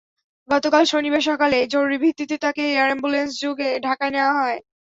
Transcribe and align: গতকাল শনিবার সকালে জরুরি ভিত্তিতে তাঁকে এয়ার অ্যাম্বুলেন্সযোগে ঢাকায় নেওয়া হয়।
গতকাল 0.49 0.83
শনিবার 0.91 1.23
সকালে 1.29 1.57
জরুরি 1.73 1.97
ভিত্তিতে 2.03 2.35
তাঁকে 2.43 2.63
এয়ার 2.67 2.87
অ্যাম্বুলেন্সযোগে 2.89 3.69
ঢাকায় 3.85 4.13
নেওয়া 4.15 4.33
হয়। 4.39 4.59